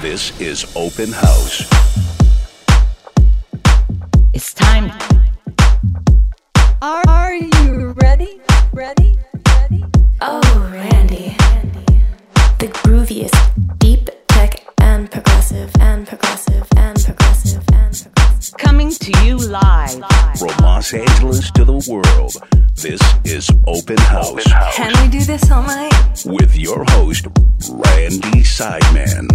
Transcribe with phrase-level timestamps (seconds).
[0.00, 1.68] This is Open House.
[4.32, 4.90] It's time.
[6.80, 8.40] Are, are you ready?
[8.72, 9.18] Ready?
[9.46, 9.84] Ready?
[10.22, 11.36] Oh, Randy.
[12.60, 18.56] The grooviest, deep tech and progressive and progressive and progressive and progressive.
[18.56, 20.02] Coming to you live.
[20.38, 22.32] From Los Angeles to the world,
[22.82, 24.42] this is Open House.
[24.74, 26.22] Can we do this all night?
[26.24, 27.26] With your host,
[27.68, 29.28] Randy Seidman.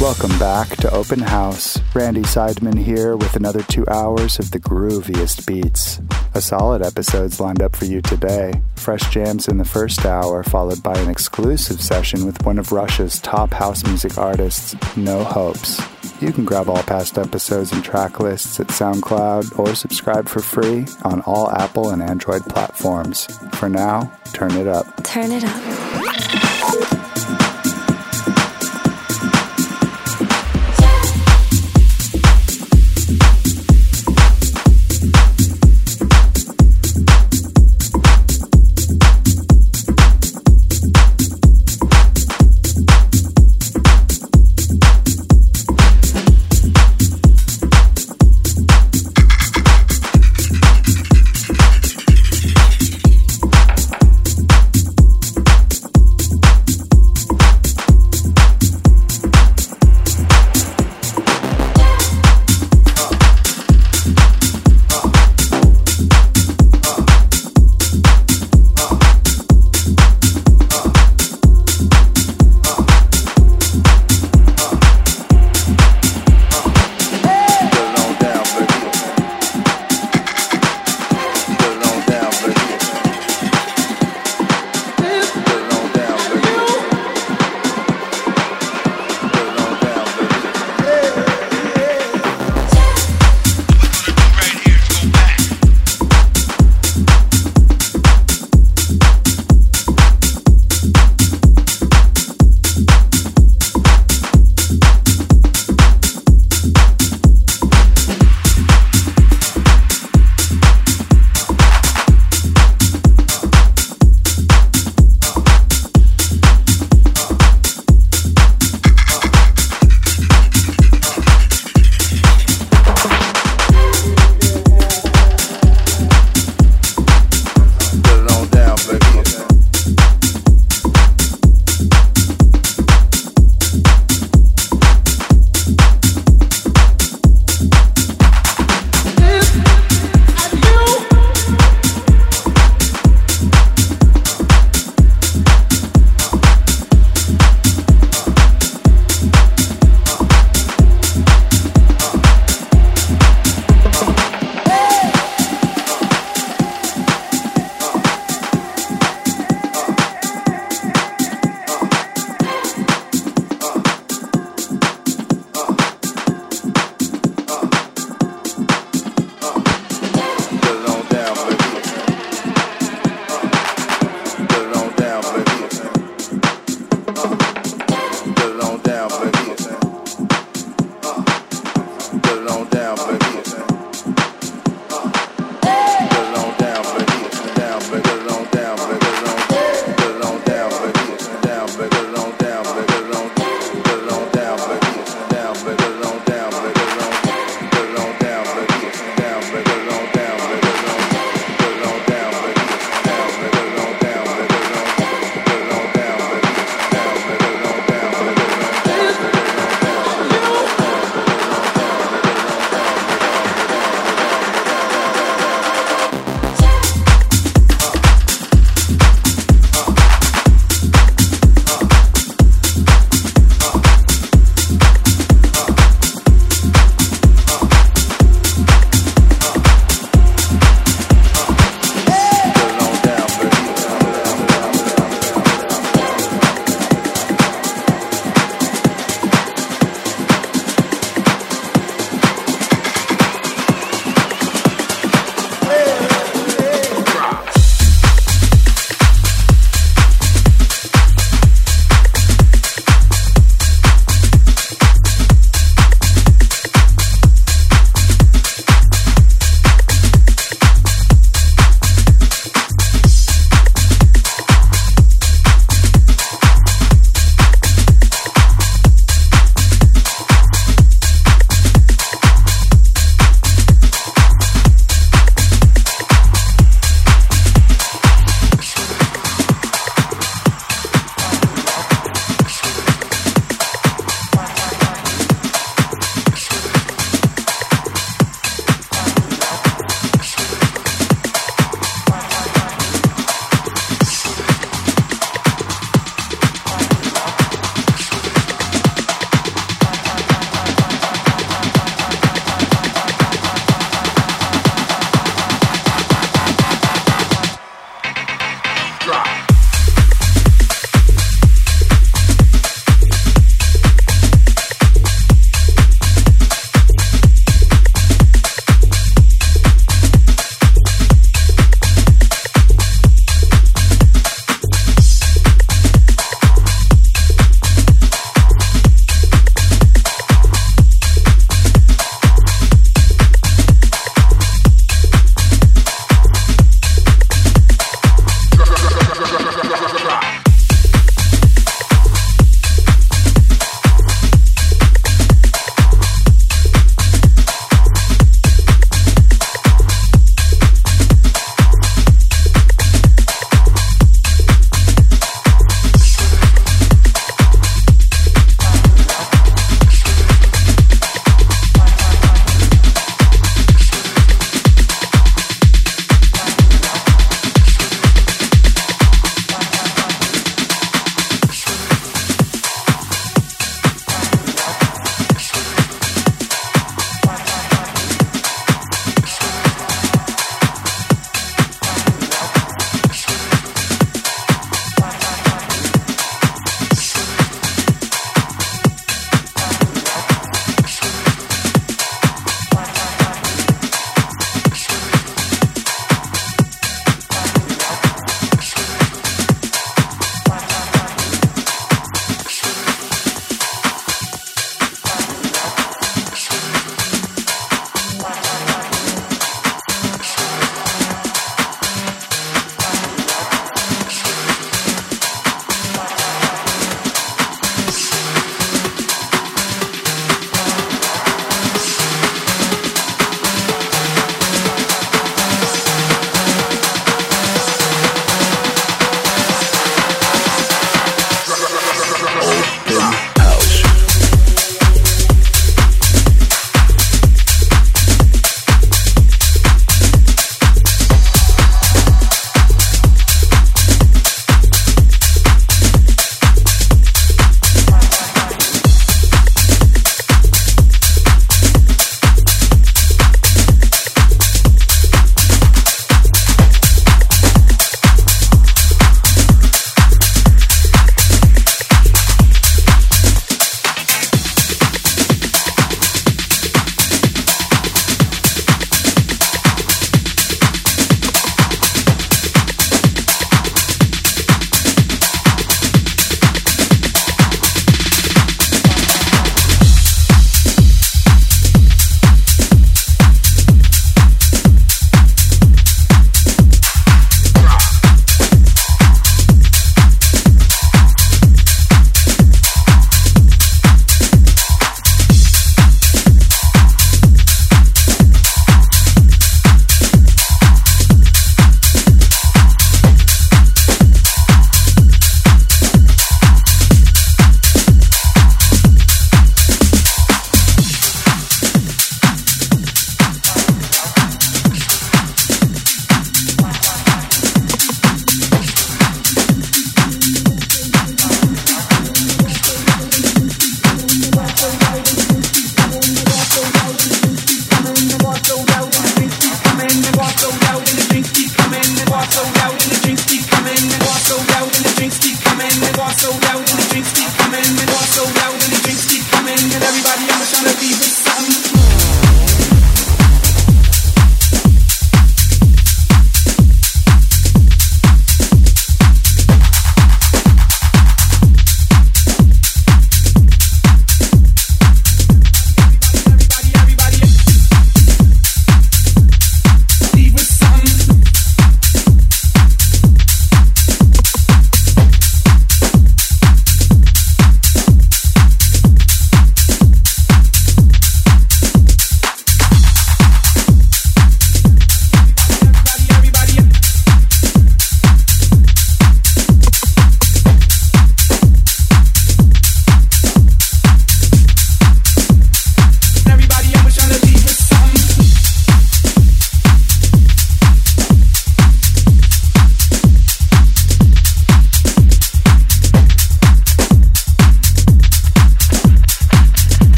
[0.00, 1.78] Welcome back to Open House.
[1.94, 6.00] Randy Seidman here with another two hours of the grooviest beats.
[6.34, 8.52] A solid episode's lined up for you today.
[8.74, 13.20] Fresh jams in the first hour, followed by an exclusive session with one of Russia's
[13.20, 15.80] top house music artists, No Hopes.
[16.20, 20.84] You can grab all past episodes and track lists at SoundCloud or subscribe for free
[21.04, 23.26] on all Apple and Android platforms.
[23.54, 25.04] For now, turn it up.
[25.04, 26.51] Turn it up.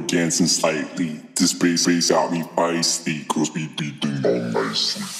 [0.00, 1.20] Dancing slightly.
[1.36, 5.19] This bass bass out me feisty, girls be beating all nicely.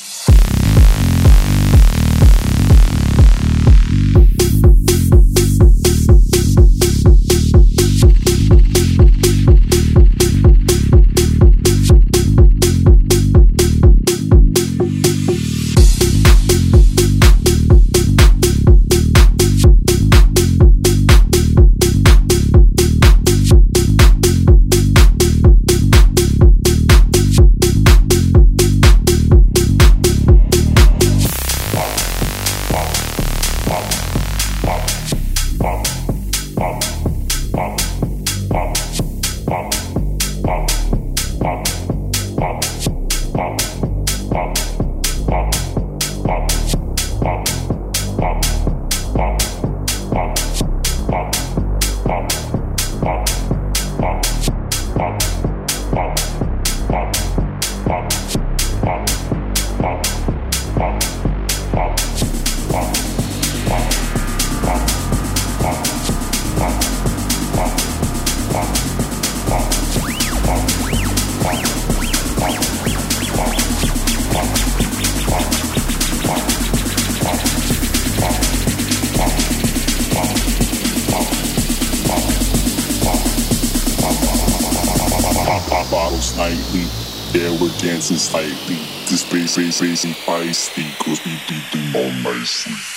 [89.55, 92.75] Crazy feisty, cause we beat them all nicely.
[92.75, 92.90] touching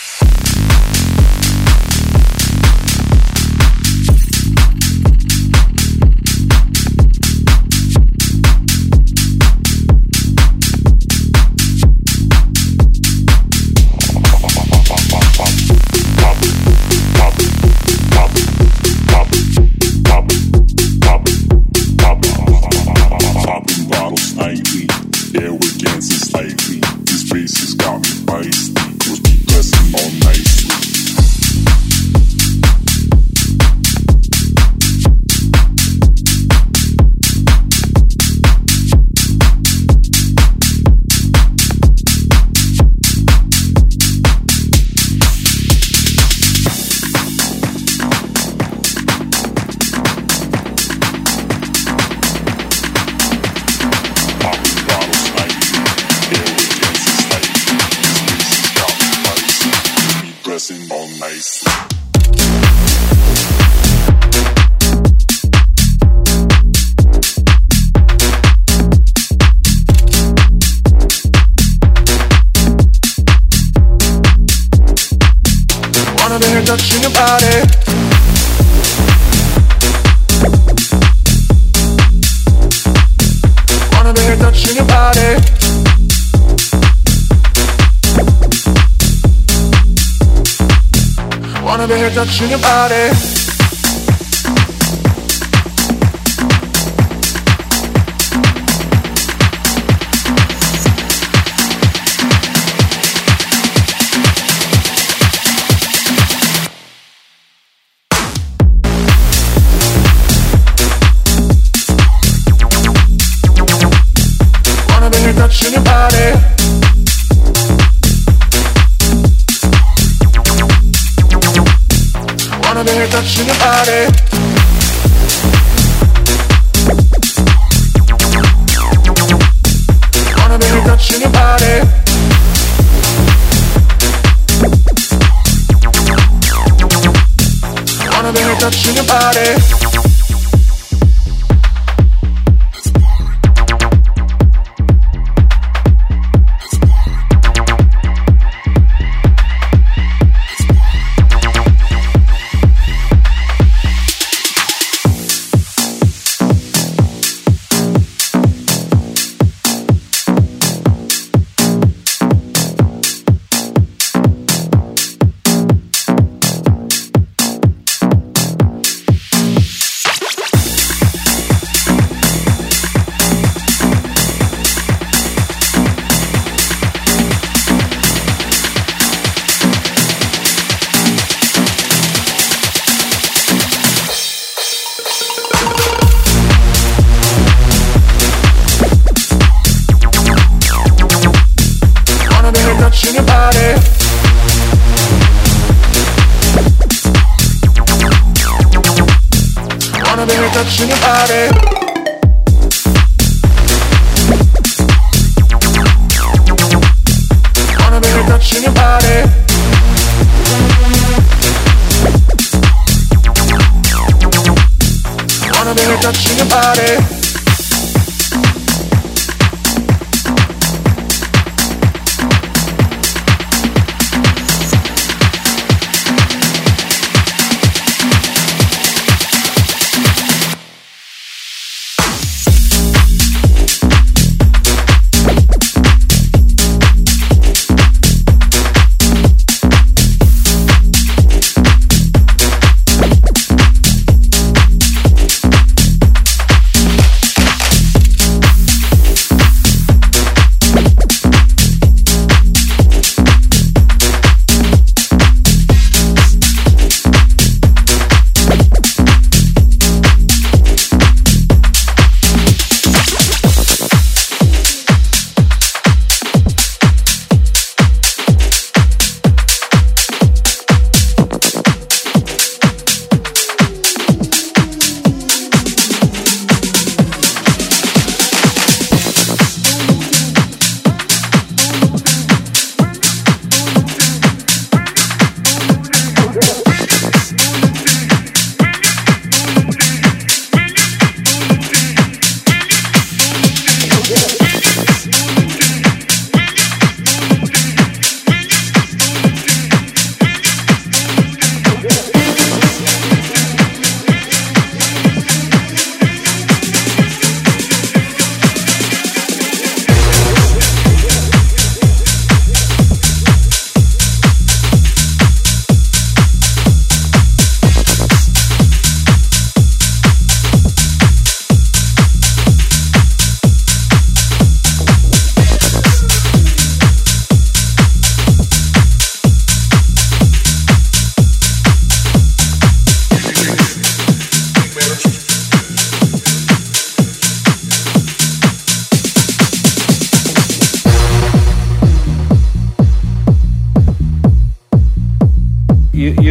[123.14, 124.33] touching your body.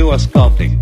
[0.03, 0.73] you are sculpting.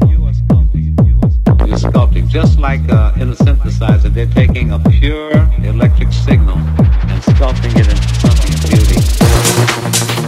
[1.67, 2.27] You're sculpting.
[2.29, 7.89] Just like uh, in a synthesizer, they're taking a pure electric signal and sculpting it
[7.89, 10.20] into something of beauty.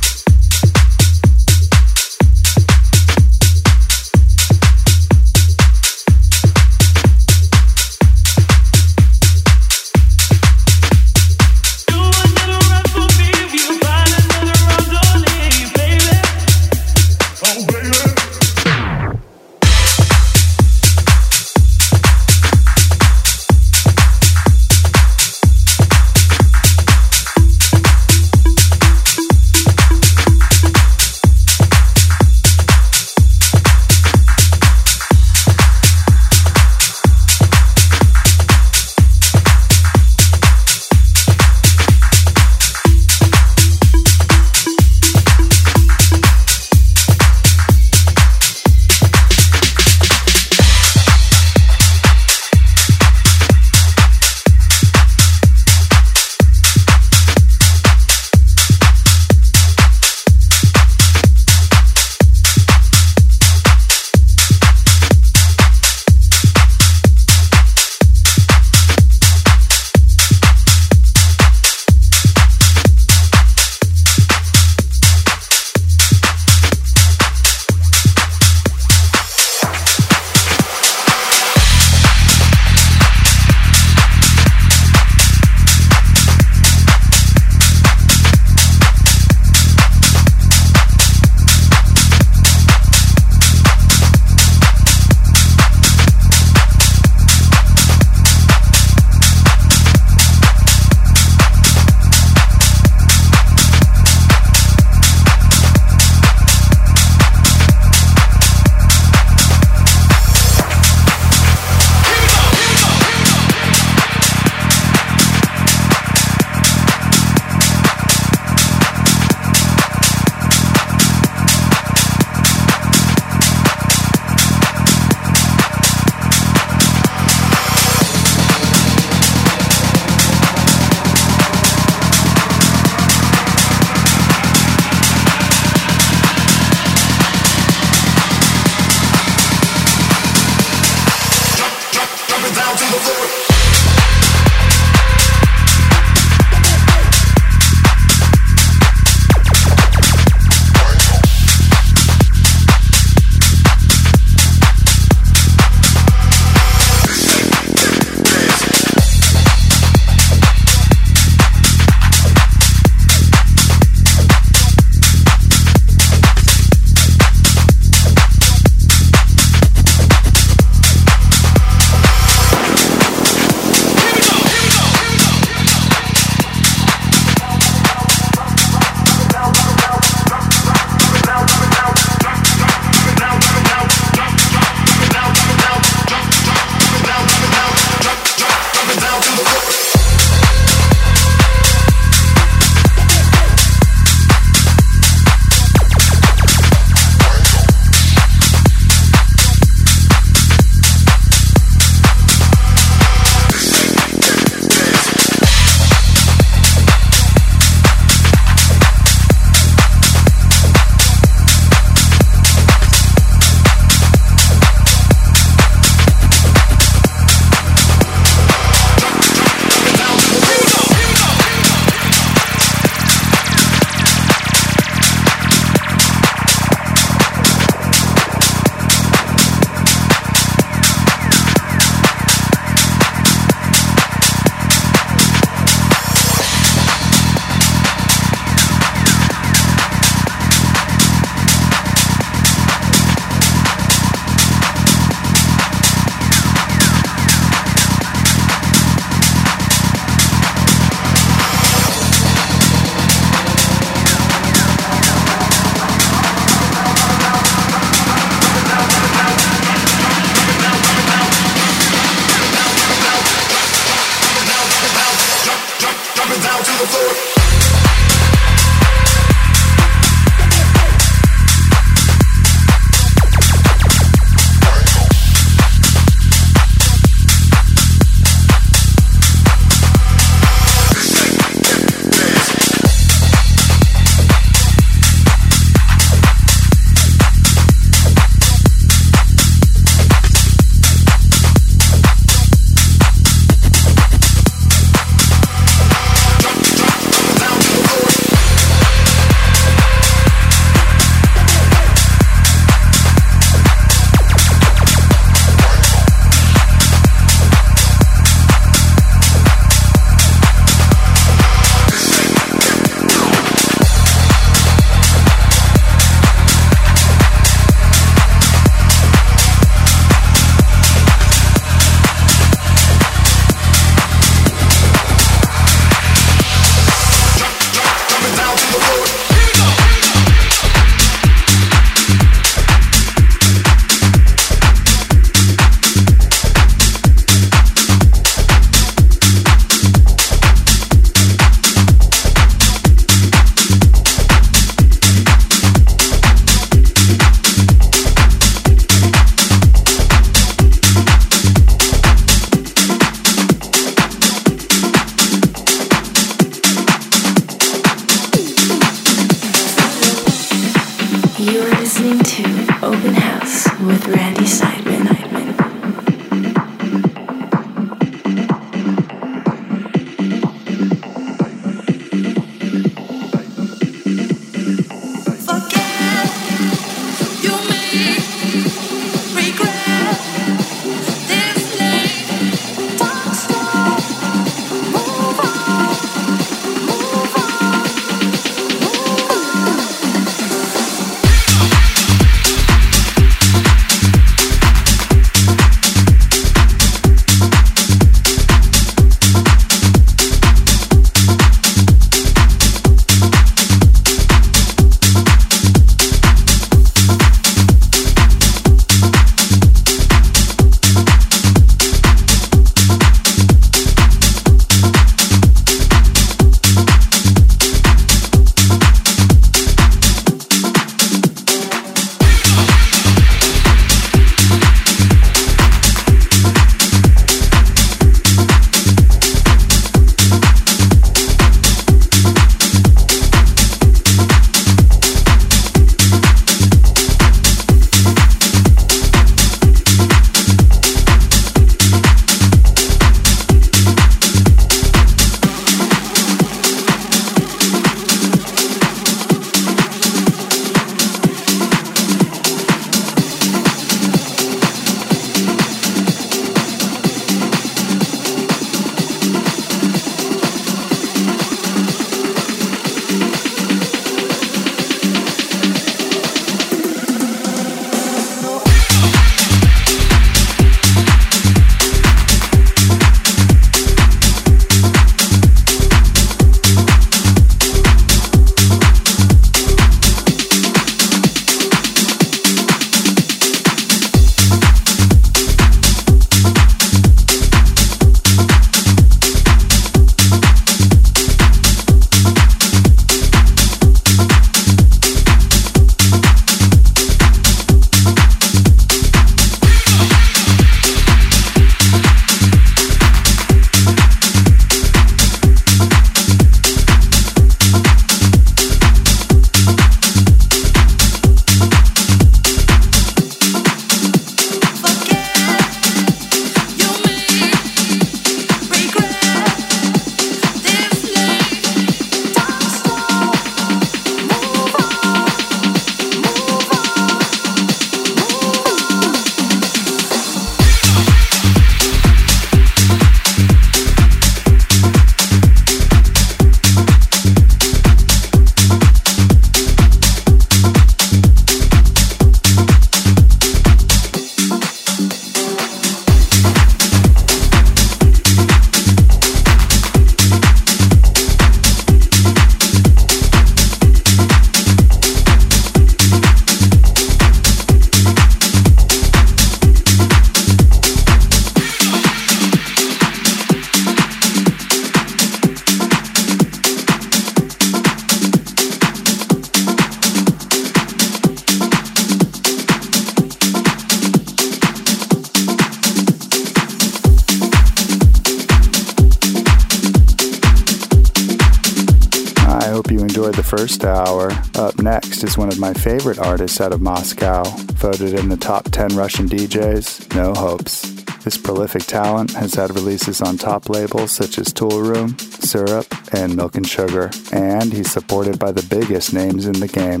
[586.08, 587.42] Favorite artists out of Moscow,
[587.74, 590.90] voted in the top 10 Russian DJs, No Hopes.
[591.22, 596.54] This prolific talent has had releases on top labels such as Toolroom, Syrup, and Milk
[596.54, 600.00] and Sugar, and he's supported by the biggest names in the game.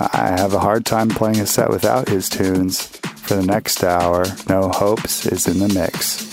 [0.00, 2.84] I have a hard time playing a set without his tunes.
[2.84, 6.25] For the next hour, No Hopes is in the mix.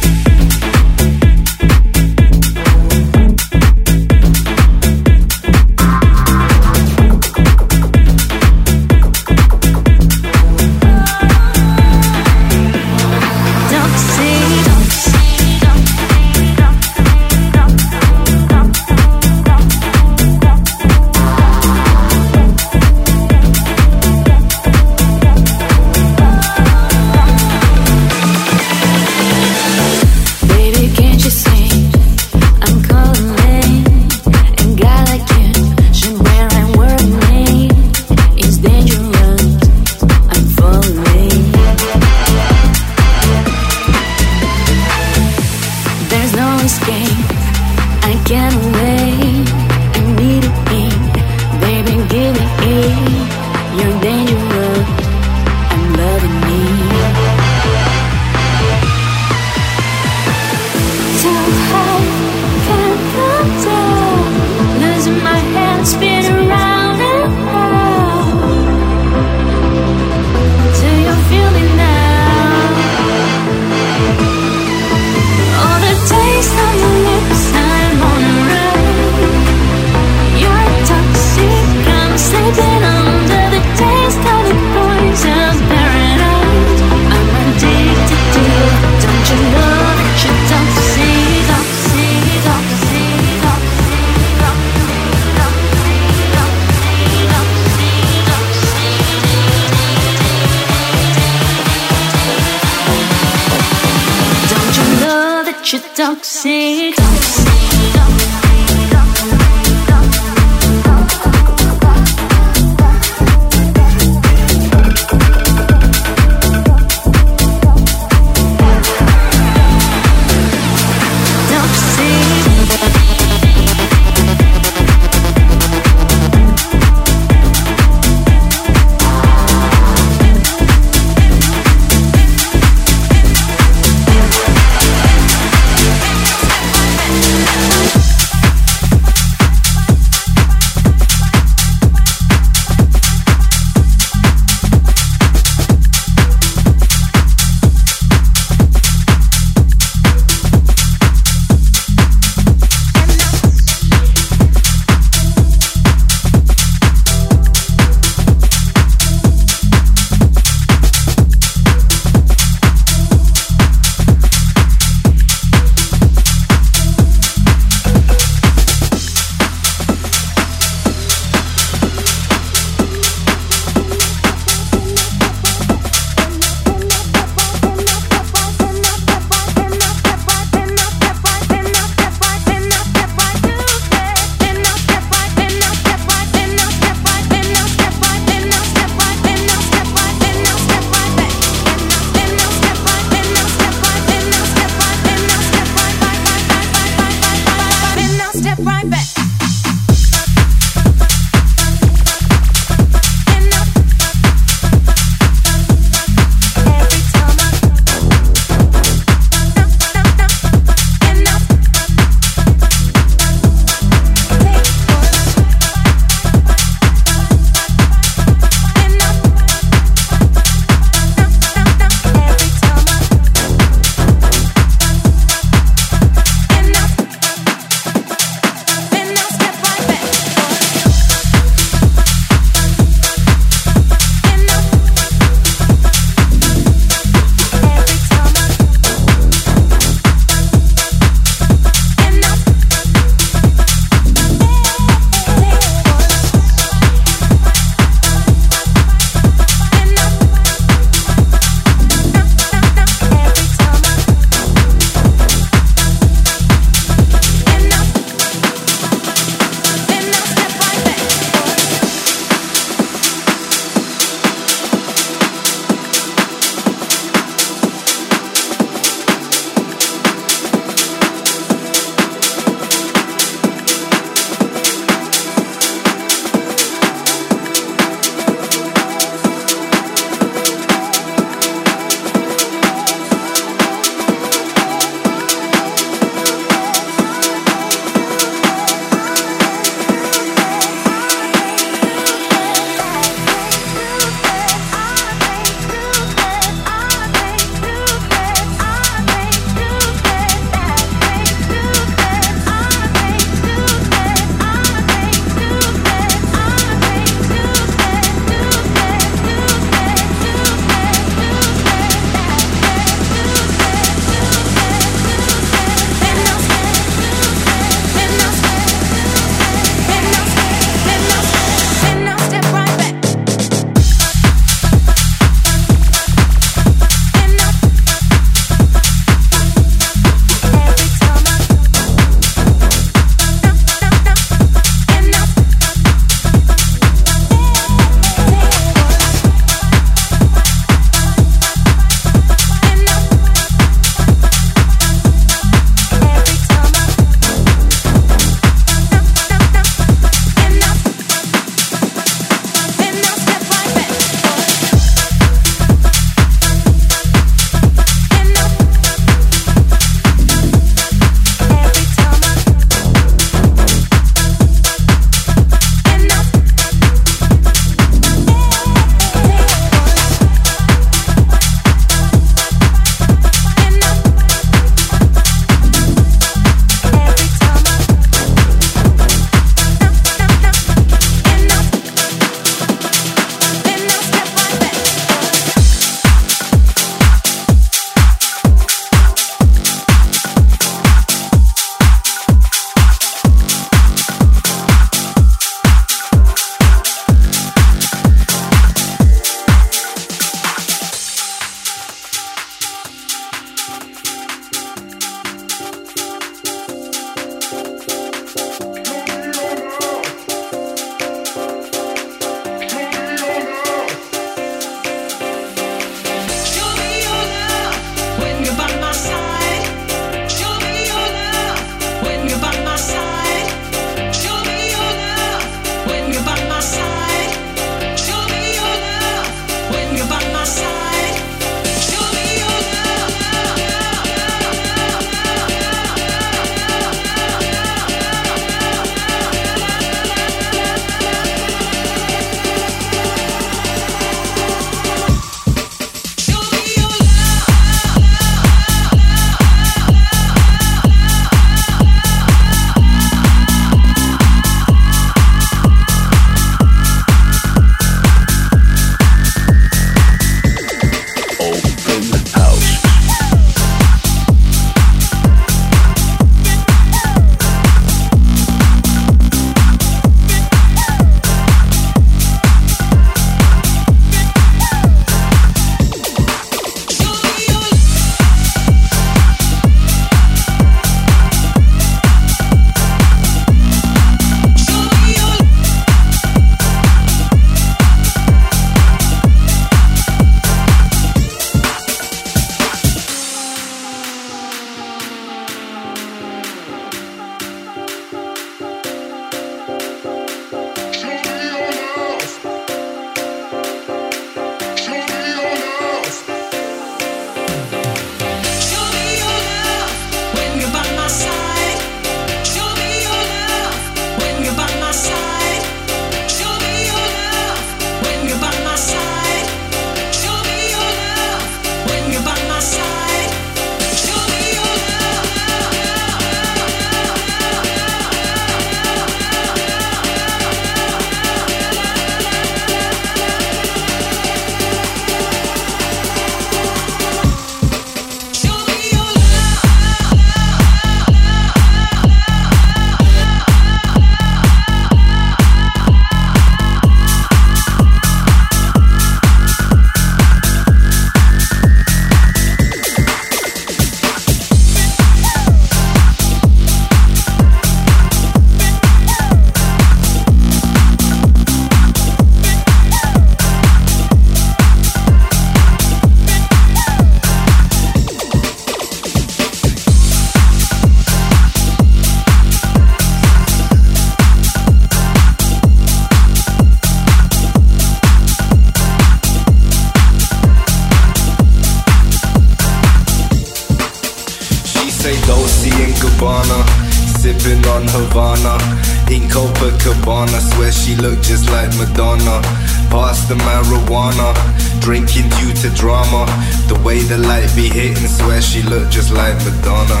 [587.94, 588.58] Havana.
[589.06, 592.42] In Copacabana, swear she looked just like Madonna.
[592.90, 594.34] Past the marijuana,
[594.80, 596.26] drinking due to drama.
[596.66, 600.00] The way the light be hitting, swear she looked just like Madonna.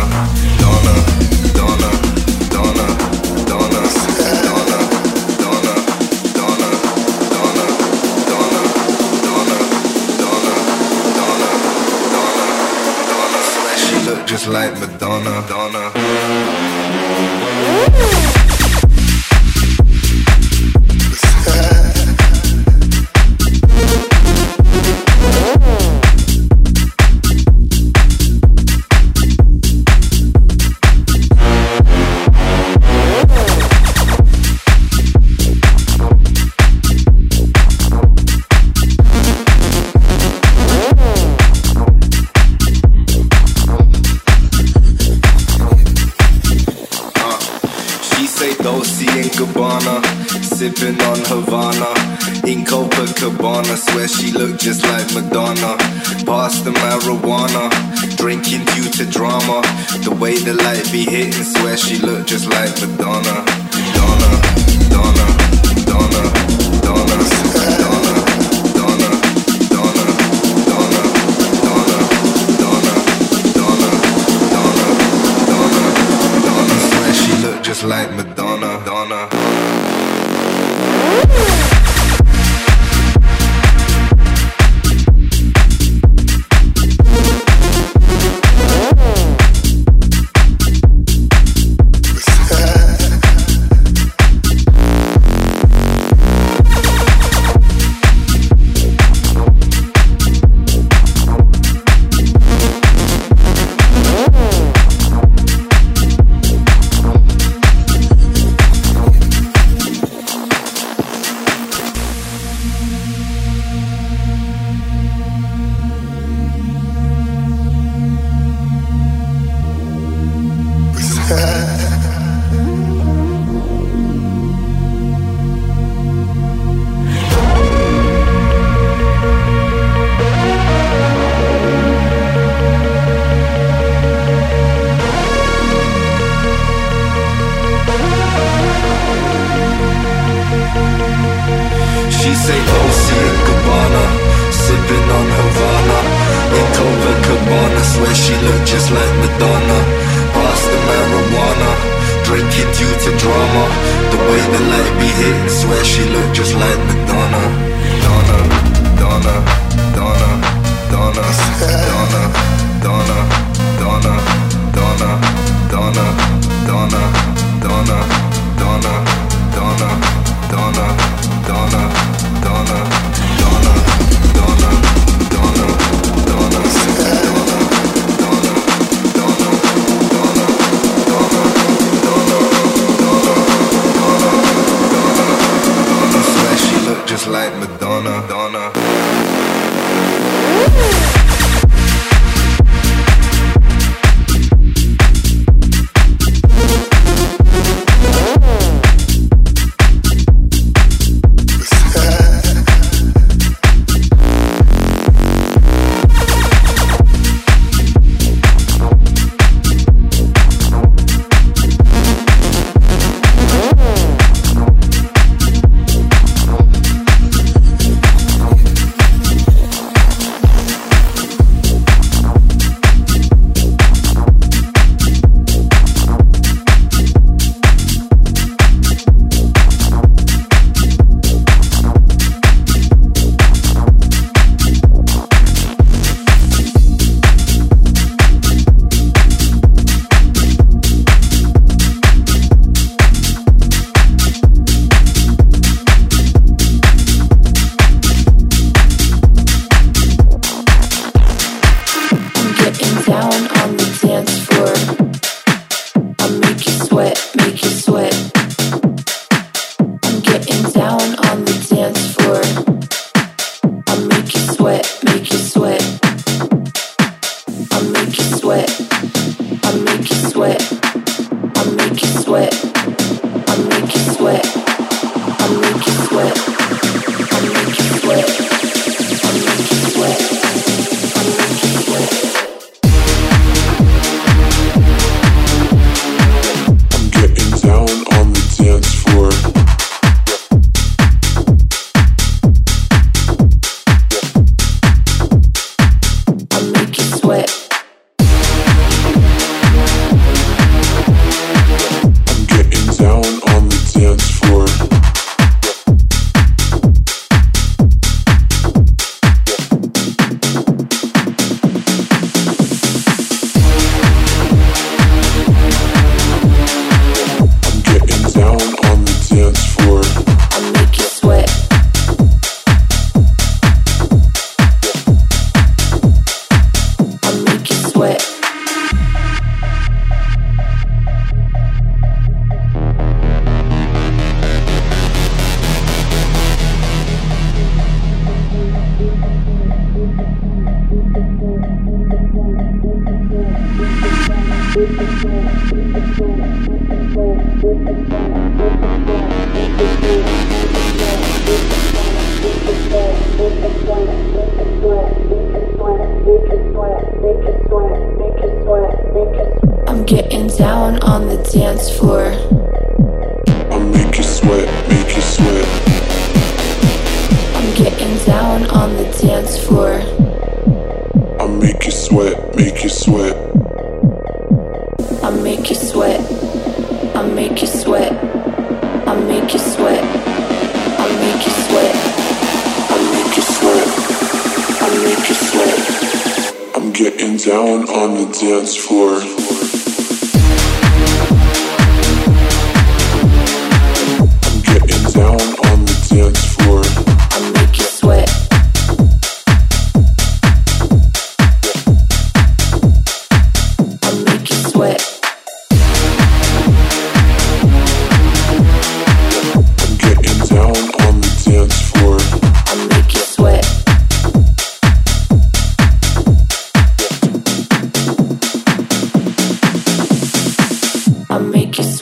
[0.58, 0.94] Donna,
[1.54, 1.90] Donna,
[2.50, 2.86] Donna,
[3.46, 3.84] Donna,
[14.26, 16.23] Just like Madonna, Donna.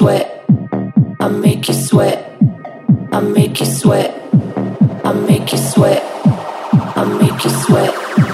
[0.03, 0.45] sweat.
[1.21, 2.19] I make you sweat.
[3.13, 4.11] I make you sweat.
[5.05, 6.03] I make you sweat.
[6.97, 8.32] I make you sweat.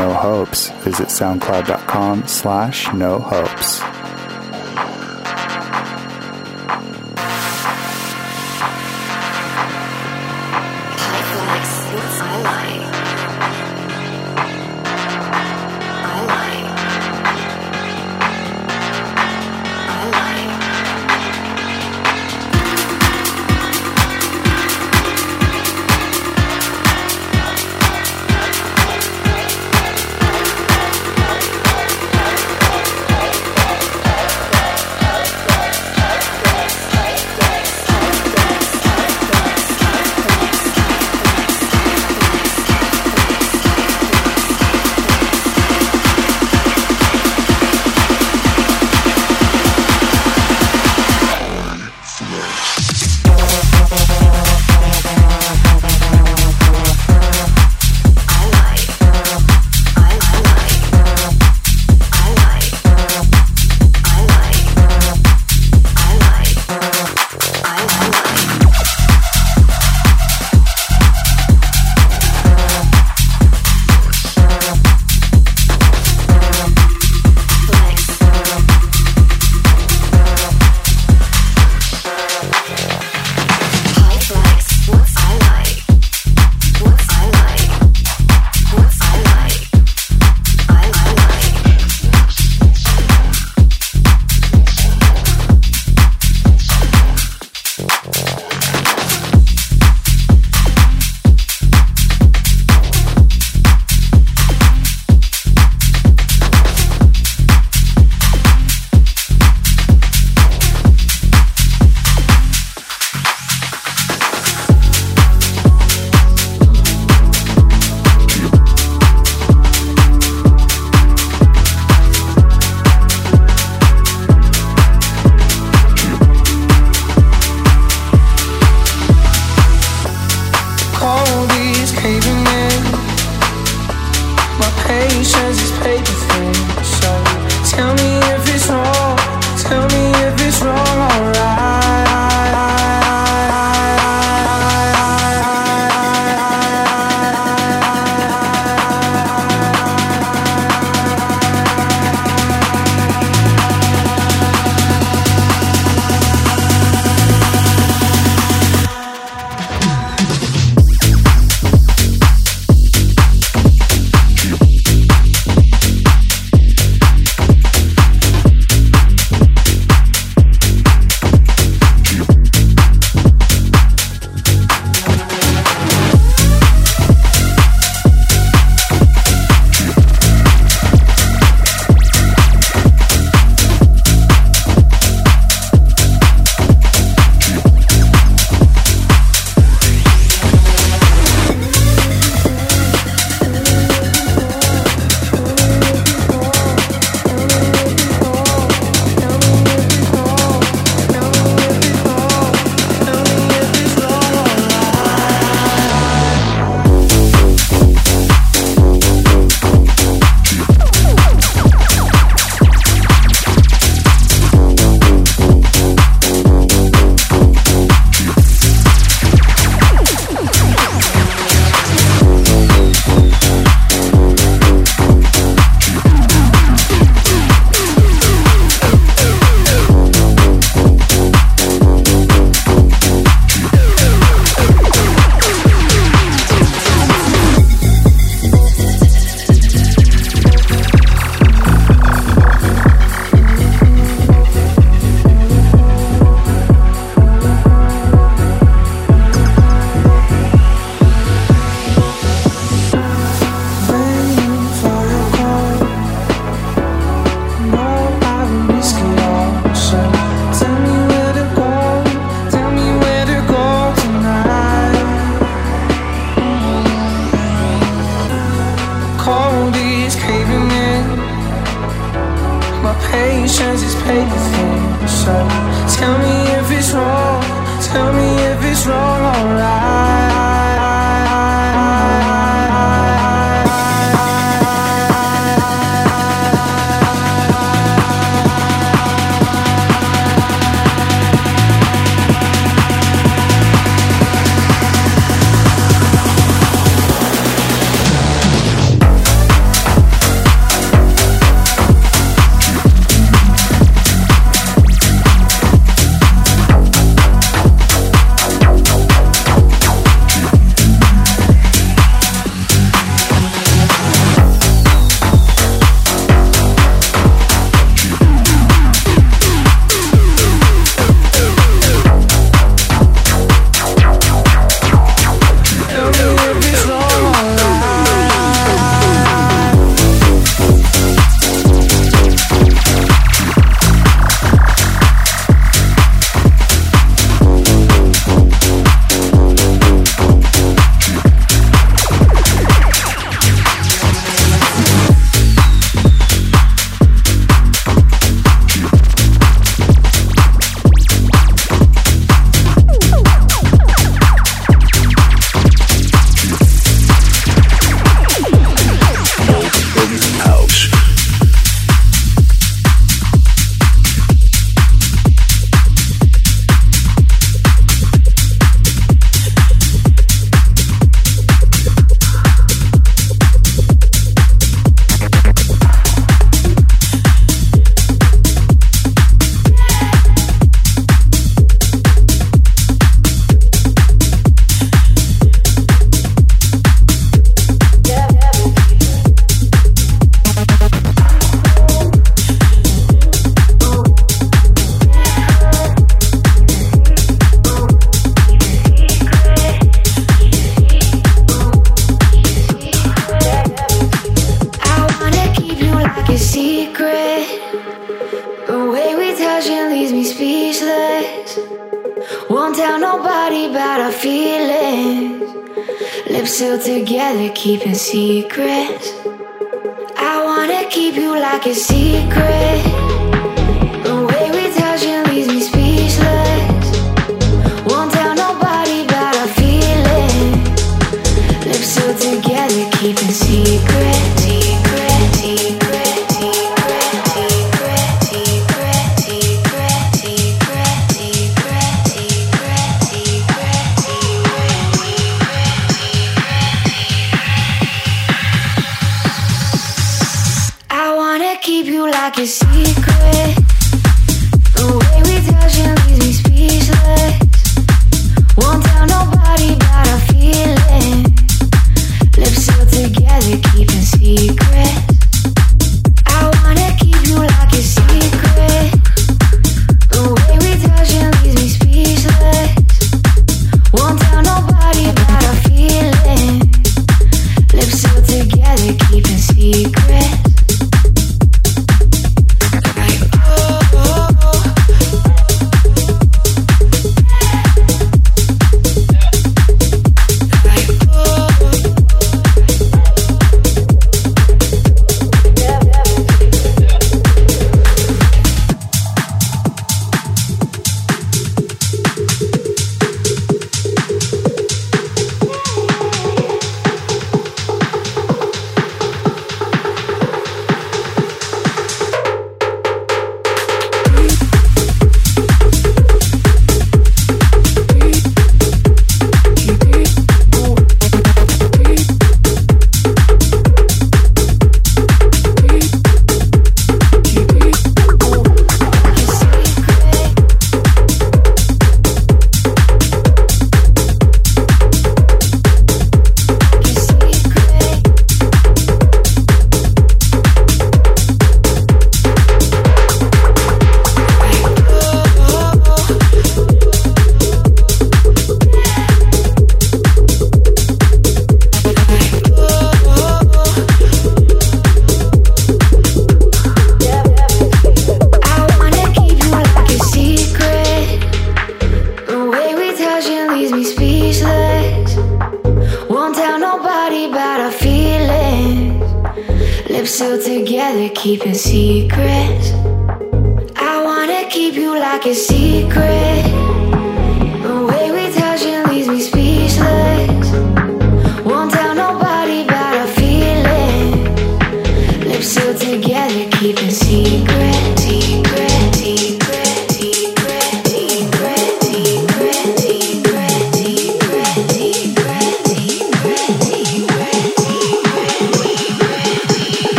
[0.00, 0.70] no hopes.
[0.84, 3.49] Visit soundcloud.com slash no hope.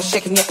[0.00, 0.48] Or shaking it,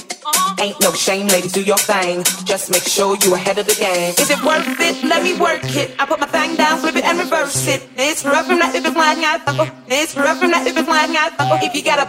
[0.61, 2.23] ain't no shame, ladies, do your thing.
[2.45, 4.13] Just make sure you ahead of the game.
[4.13, 5.03] Is it worth it?
[5.03, 5.95] Let me work it.
[5.99, 7.81] I put my thing down, flip it and reverse it.
[7.97, 9.41] It's rough from that if it's flying out.
[9.47, 11.33] Oh, it's rough from that if it's flying out.
[11.39, 12.05] Oh, if you got a